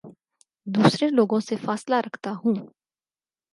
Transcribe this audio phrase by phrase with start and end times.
[0.67, 2.55] دوسرے لوگوں سے فاصلہ رکھتا ہوں